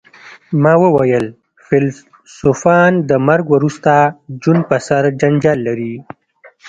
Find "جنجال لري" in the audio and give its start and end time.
5.21-5.93